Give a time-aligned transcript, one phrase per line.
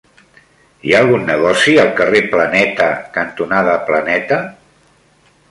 [0.87, 4.43] Hi ha algun negoci al carrer Planeta cantonada Planeta?